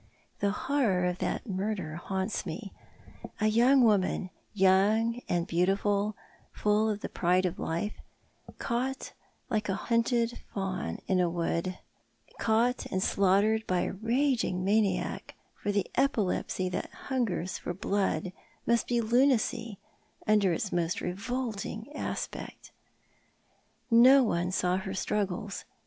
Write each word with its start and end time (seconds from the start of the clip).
The 0.39 0.49
horror 0.49 1.05
of 1.05 1.19
that 1.19 1.45
murder 1.47 1.97
haunts 1.97 2.43
me— 2.43 2.73
a 3.39 3.45
young 3.45 3.83
woman, 3.83 4.31
young 4.51 5.21
and 5.29 5.45
beautiful, 5.45 6.15
full 6.51 6.89
of 6.89 7.01
the 7.01 7.07
pride 7.07 7.45
of 7.45 7.59
life, 7.59 7.93
caught 8.57 9.13
like 9.51 9.69
a 9.69 9.75
hunted 9.75 10.39
fawn 10.51 10.97
in 11.05 11.19
a 11.19 11.29
wood, 11.29 11.77
caught 12.39 12.87
and 12.87 13.03
slaughtered 13.03 13.67
by 13.67 13.81
a 13.81 13.93
raging 13.93 14.65
maniac— 14.65 15.35
for 15.61 15.71
the 15.71 15.85
epilepsy 15.93 16.67
that 16.69 16.89
hungers 16.89 17.59
for 17.59 17.71
blood 17.71 18.33
must 18.65 18.87
be 18.87 19.01
lunacy 19.01 19.77
under 20.25 20.51
its 20.51 20.71
most 20.71 20.99
revolting 20.99 21.95
aspect. 21.95 22.71
No 23.91 24.23
one 24.23 24.51
saw 24.51 24.77
her 24.77 24.95
struggles. 24.95 25.63